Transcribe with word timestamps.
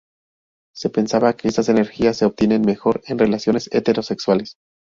Se 0.73 0.89
pensaba 0.89 1.33
que 1.33 1.47
estas 1.47 1.69
energías 1.69 2.17
se 2.17 2.25
obtienen 2.25 2.63
mejor 2.63 3.01
en 3.05 3.19
relaciones 3.19 3.69
heterosexuales. 3.71 4.55